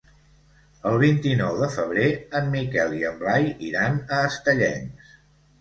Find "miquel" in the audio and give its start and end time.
2.55-2.97